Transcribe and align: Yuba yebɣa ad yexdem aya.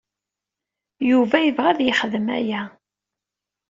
Yuba 1.09 1.37
yebɣa 1.41 1.67
ad 1.71 1.79
yexdem 1.87 2.27
aya. 2.37 2.61